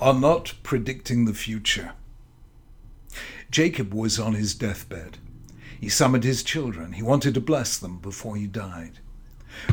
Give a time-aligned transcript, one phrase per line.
[0.00, 1.92] are not predicting the future.
[3.50, 5.18] Jacob was on his deathbed.
[5.80, 6.92] He summoned his children.
[6.92, 8.98] He wanted to bless them before he died.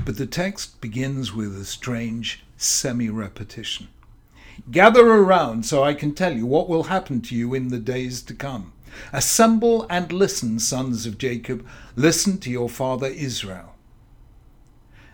[0.06, 3.90] But the text begins with a strange semi repetition.
[4.72, 8.22] Gather around so I can tell you what will happen to you in the days
[8.24, 8.72] to come.
[9.12, 11.66] Assemble and listen, sons of Jacob.
[11.96, 13.75] Listen to your father Israel.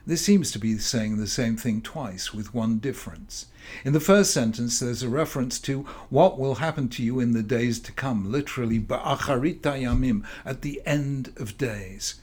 [0.05, 3.45] This seems to be saying the same thing twice, with one difference.
[3.85, 7.43] In the first sentence, there's a reference to what will happen to you in the
[7.43, 12.15] days to come, literally, ba'acharita yamim, at the end of days.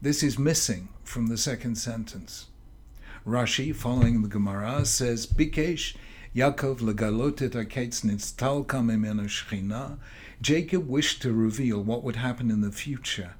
[0.00, 2.46] This is missing from the second sentence.
[3.26, 5.96] Rashi, following the Gemara, says, Bikesh
[6.34, 9.98] Yaakov legalotet aketz nitztalka mimenu shchina.
[10.40, 13.34] Jacob wished to reveal what would happen in the future,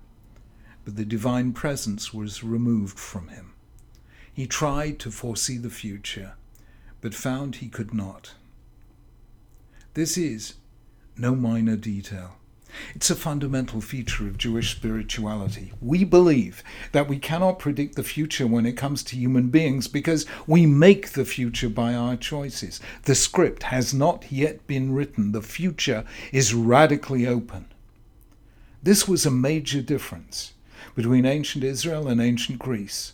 [0.84, 3.52] but the divine presence was removed from him.
[4.40, 6.32] He tried to foresee the future,
[7.02, 8.32] but found he could not.
[9.92, 10.54] This is
[11.14, 12.36] no minor detail.
[12.94, 15.74] It's a fundamental feature of Jewish spirituality.
[15.82, 20.24] We believe that we cannot predict the future when it comes to human beings because
[20.46, 22.80] we make the future by our choices.
[23.02, 27.66] The script has not yet been written, the future is radically open.
[28.82, 30.54] This was a major difference
[30.94, 33.12] between ancient Israel and ancient Greece.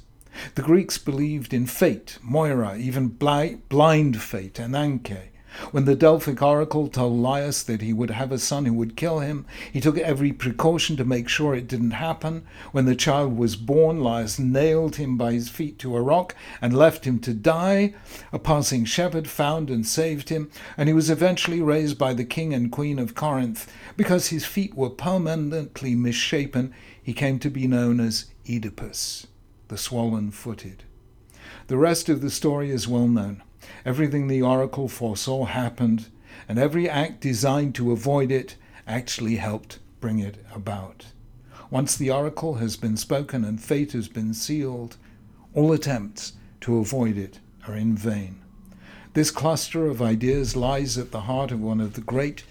[0.55, 5.29] The Greeks believed in fate, Moira, even blind fate, Ananke.
[5.70, 9.20] When the Delphic oracle told Laius that he would have a son who would kill
[9.20, 12.45] him, he took every precaution to make sure it didn't happen.
[12.73, 16.77] When the child was born, Laius nailed him by his feet to a rock and
[16.77, 17.95] left him to die.
[18.33, 22.53] A passing shepherd found and saved him, and he was eventually raised by the king
[22.53, 23.67] and queen of Corinth.
[23.97, 29.27] Because his feet were permanently misshapen, he came to be known as Oedipus,
[29.69, 30.84] the swollen footed.
[31.69, 33.42] The rest of the story is well known.
[33.84, 36.06] Everything the oracle foresaw happened,
[36.48, 41.06] and every act designed to avoid it actually helped bring it about.
[41.70, 44.96] Once the oracle has been spoken and fate has been sealed,
[45.55, 48.41] all attempts to avoid it are in vain.
[49.14, 52.45] This cluster of ideas lies at the heart of one of the great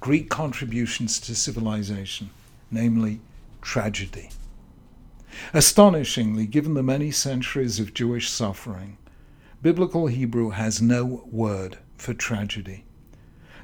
[0.00, 2.30] Greek contributions to civilization,
[2.70, 3.20] namely
[3.60, 4.30] tragedy.
[5.52, 8.96] Astonishingly, given the many centuries of Jewish suffering,
[9.62, 12.84] Biblical Hebrew has no word for tragedy.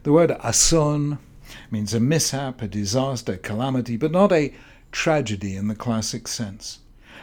[0.03, 1.19] The word ason
[1.71, 4.53] means a mishap, a disaster, a calamity, but not a
[4.91, 6.81] tragedy in the classic sense.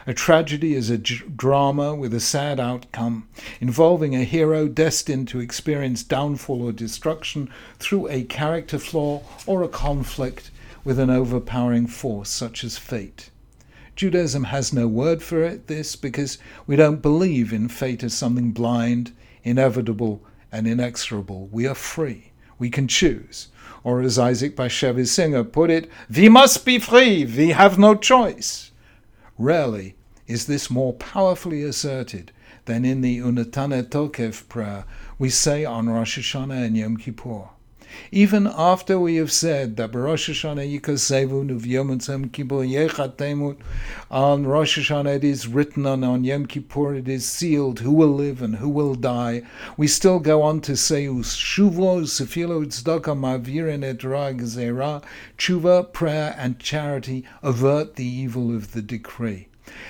[0.07, 3.27] A tragedy is a drama with a sad outcome,
[3.59, 9.67] involving a hero destined to experience downfall or destruction through a character flaw or a
[9.67, 10.51] conflict
[10.83, 13.29] with an overpowering force such as fate.
[13.99, 18.53] Judaism has no word for it, this because we don't believe in fate as something
[18.53, 19.11] blind,
[19.43, 20.23] inevitable,
[20.53, 21.49] and inexorable.
[21.51, 22.31] We are free.
[22.57, 23.49] We can choose.
[23.83, 27.25] Or as Isaac Bashevis Singer put it, we must be free.
[27.25, 28.71] We have no choice.
[29.37, 29.95] Rarely
[30.27, 32.31] is this more powerfully asserted
[32.63, 34.85] than in the Unetaneh Tokef prayer
[35.17, 37.49] we say on Rosh Hashanah and Yom Kippur.
[38.11, 41.97] Even after we have said that Rosh Hashanah Yikasevun of Yom
[42.29, 43.57] Kippur Yechatemut,
[44.11, 48.13] on Rosh Hashanah it is written, and on Yom Kippur it is sealed who will
[48.13, 49.41] live and who will die,
[49.77, 55.03] we still go on to say Shuvo, Sefilo, Tzedakah, Mavirin, Etra, Gezerah,
[55.37, 59.47] Tshuva, prayer, and charity avert the evil of the decree.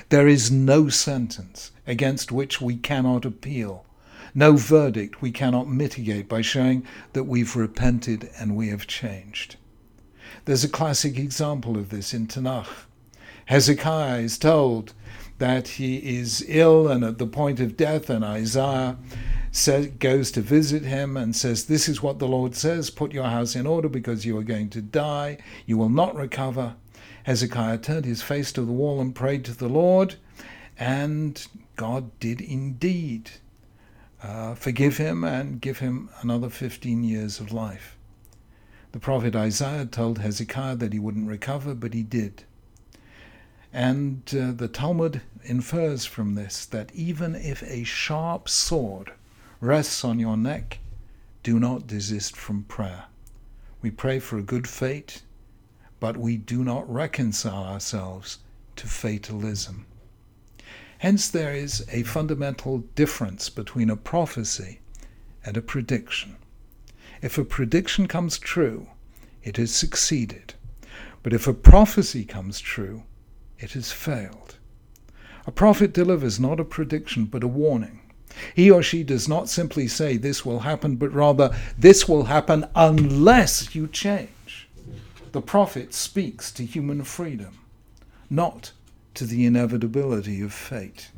[0.09, 3.85] There is no sentence against which we cannot appeal
[4.33, 9.55] no verdict we cannot mitigate by showing that we've repented and we have changed.
[10.45, 12.85] There's a classic example of this in Tanakh.
[13.45, 14.93] Hezekiah is told
[15.39, 18.97] that he is ill and at the point of death, and Isaiah
[19.51, 23.25] says, goes to visit him and says, This is what the Lord says put your
[23.25, 26.75] house in order because you are going to die, you will not recover.
[27.23, 30.15] Hezekiah turned his face to the wall and prayed to the Lord,
[30.77, 33.31] and God did indeed
[34.21, 37.95] uh, forgive him and give him another 15 years of life.
[38.91, 42.43] The prophet Isaiah told Hezekiah that he wouldn't recover, but he did.
[43.71, 49.13] And uh, the Talmud infers from this that even if a sharp sword
[49.61, 50.79] rests on your neck,
[51.43, 53.05] do not desist from prayer.
[53.81, 55.21] We pray for a good fate,
[55.99, 58.39] but we do not reconcile ourselves
[58.75, 59.85] to fatalism.
[60.99, 64.81] Hence, there is a fundamental difference between a prophecy
[65.45, 66.35] and a prediction.
[67.21, 68.87] If a prediction comes true,
[69.41, 70.55] it has succeeded.
[71.23, 73.03] But if a prophecy comes true,
[73.57, 74.57] it has failed.
[75.47, 78.01] A prophet delivers not a prediction but a warning.
[78.53, 82.65] He or she does not simply say this will happen, but rather this will happen
[82.75, 84.67] unless you change.
[85.31, 87.59] The prophet speaks to human freedom,
[88.29, 88.73] not
[89.15, 91.11] to the inevitability of fate.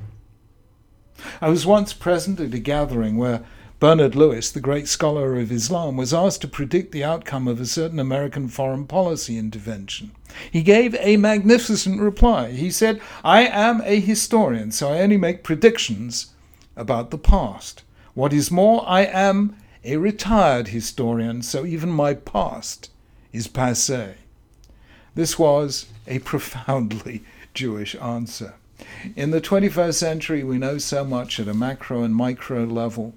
[1.39, 3.43] I was once present at a gathering where
[3.81, 7.65] Bernard Lewis, the great scholar of Islam, was asked to predict the outcome of a
[7.65, 10.11] certain American foreign policy intervention.
[10.51, 12.51] He gave a magnificent reply.
[12.51, 16.27] He said, I am a historian, so I only make predictions
[16.75, 17.81] about the past.
[18.13, 22.91] What is more, I am a retired historian, so even my past
[23.33, 24.13] is passe.
[25.15, 27.23] This was a profoundly
[27.53, 28.55] Jewish answer.
[29.15, 33.13] In the 21st century, we know so much at a macro and micro level.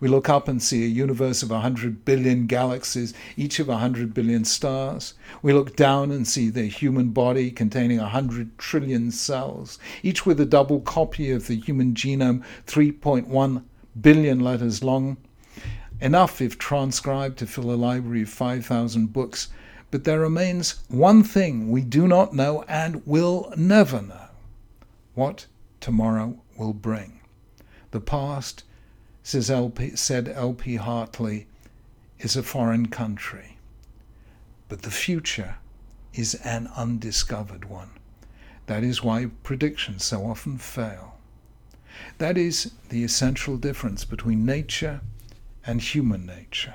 [0.00, 4.44] We look up and see a universe of 100 billion galaxies, each of 100 billion
[4.44, 5.14] stars.
[5.42, 10.46] We look down and see the human body containing 100 trillion cells, each with a
[10.46, 13.62] double copy of the human genome, 3.1
[14.00, 15.16] billion letters long.
[16.00, 19.48] Enough, if transcribed, to fill a library of 5,000 books.
[19.90, 24.28] But there remains one thing we do not know and will never know
[25.14, 25.46] what
[25.80, 27.20] tomorrow will bring.
[27.90, 28.64] The past,
[29.22, 30.76] says LP, said L.P.
[30.76, 31.46] Hartley,
[32.18, 33.58] is a foreign country,
[34.68, 35.56] but the future
[36.12, 37.90] is an undiscovered one.
[38.66, 41.18] That is why predictions so often fail.
[42.18, 45.00] That is the essential difference between nature
[45.66, 46.74] and human nature.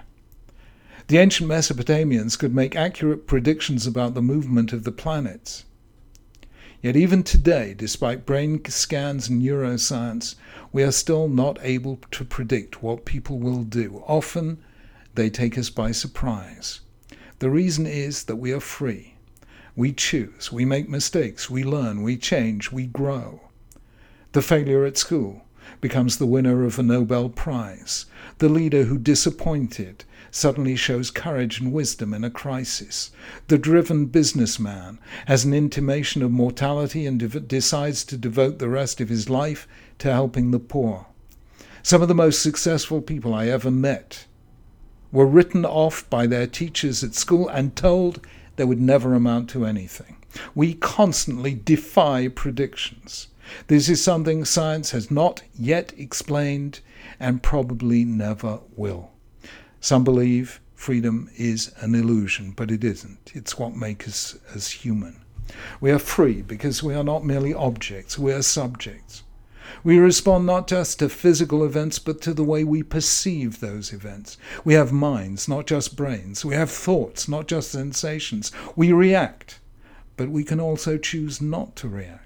[1.08, 5.66] The ancient Mesopotamians could make accurate predictions about the movement of the planets.
[6.82, 10.36] Yet even today, despite brain scans and neuroscience,
[10.72, 14.04] we are still not able to predict what people will do.
[14.08, 14.64] Often
[15.16, 16.80] they take us by surprise.
[17.40, 19.16] The reason is that we are free.
[19.76, 23.42] We choose, we make mistakes, we learn, we change, we grow.
[24.32, 25.43] The failure at school
[25.82, 28.06] becomes the winner of a Nobel Prize.
[28.40, 33.12] The leader who disappointed suddenly shows courage and wisdom in a crisis.
[33.48, 39.00] The driven businessman has an intimation of mortality and de- decides to devote the rest
[39.00, 39.68] of his life
[40.00, 41.06] to helping the poor.
[41.84, 44.26] Some of the most successful people I ever met
[45.12, 48.26] were written off by their teachers at school and told
[48.56, 50.18] they would never amount to anything.
[50.56, 53.28] We constantly defy predictions.
[53.68, 56.80] This is something science has not yet explained
[57.20, 59.12] and probably never will.
[59.80, 63.32] Some believe freedom is an illusion, but it isn't.
[63.34, 65.22] It's what makes us as human.
[65.82, 69.24] We are free because we are not merely objects, we are subjects.
[69.84, 74.38] We respond not just to physical events, but to the way we perceive those events.
[74.64, 76.46] We have minds, not just brains.
[76.46, 78.52] We have thoughts, not just sensations.
[78.76, 79.60] We react,
[80.16, 82.23] but we can also choose not to react.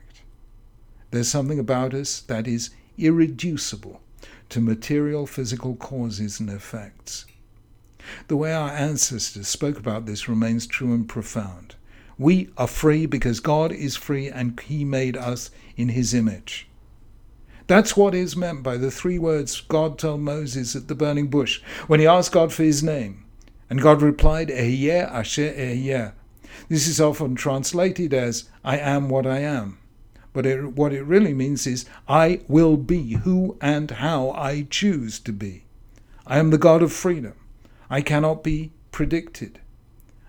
[1.12, 4.02] There's something about us that is irreducible
[4.50, 7.26] to material physical causes and effects.
[8.28, 11.76] The way our ancestors spoke about this remains true and profound.
[12.18, 16.68] We are free because God is free and He made us in His image.
[17.68, 21.62] That's what is meant by the three words God told Moses at the burning bush
[21.88, 23.26] when he asked God for his name.
[23.70, 26.14] And God replied, Ehyeh Asher Ehyeh.
[26.70, 29.80] This is often translated as, I am what I am.
[30.38, 35.18] But it, what it really means is, I will be who and how I choose
[35.22, 35.64] to be.
[36.28, 37.34] I am the God of freedom.
[37.90, 39.58] I cannot be predicted.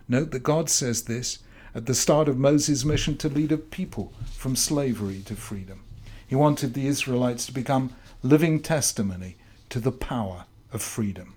[0.09, 1.41] Note that God says this
[1.75, 5.83] at the start of Moses' mission to lead a people from slavery to freedom.
[6.27, 9.37] He wanted the Israelites to become living testimony
[9.69, 11.35] to the power of freedom.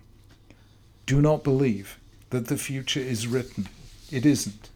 [1.05, 1.99] Do not believe
[2.29, 3.67] that the future is written.
[4.09, 4.69] It isn't.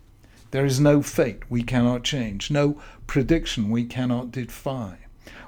[0.52, 5.00] There is no fate we cannot change, no prediction we cannot defy.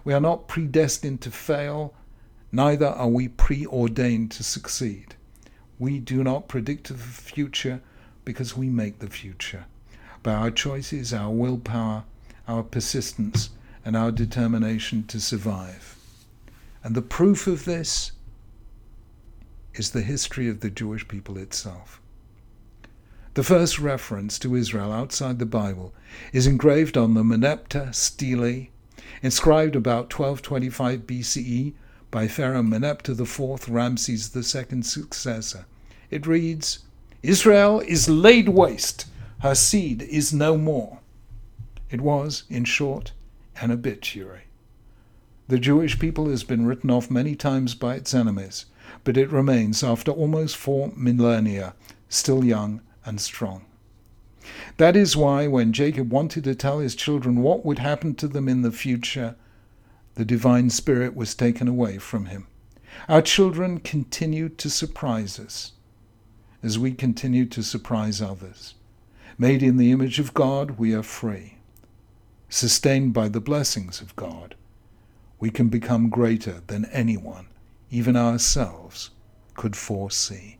[0.03, 1.93] We are not predestined to fail,
[2.51, 5.15] neither are we preordained to succeed.
[5.79, 7.81] We do not predict the future
[8.25, 9.65] because we make the future.
[10.23, 12.03] By our choices, our willpower,
[12.47, 13.51] our persistence,
[13.85, 15.95] and our determination to survive.
[16.83, 18.11] And the proof of this
[19.73, 22.01] is the history of the Jewish people itself.
[23.37, 25.93] The first reference to Israel outside the Bible
[26.33, 28.69] is engraved on the Merneptah stele,
[29.21, 31.73] inscribed about 1225 BCE
[32.09, 35.67] by Pharaoh Merneptah IV, Ramses II's successor.
[36.09, 36.79] It reads,
[37.21, 39.05] Israel is laid waste,
[39.41, 40.97] her seed is no more.
[41.91, 43.11] It was, in short,
[43.61, 44.45] an obituary.
[45.47, 48.65] The Jewish people has been written off many times by its enemies,
[49.03, 51.75] but it remains, after almost four millennia,
[52.09, 53.65] still young and strong.
[54.77, 58.47] That is why, when Jacob wanted to tell his children what would happen to them
[58.47, 59.35] in the future,
[60.17, 62.47] The divine spirit was taken away from him.
[63.07, 65.73] Our children continue to surprise us
[66.63, 68.73] as we continue to surprise others.
[69.37, 71.59] Made in the image of God, we are free.
[72.49, 74.55] Sustained by the blessings of God,
[75.39, 77.45] we can become greater than anyone,
[77.91, 79.11] even ourselves,
[79.53, 80.56] could foresee.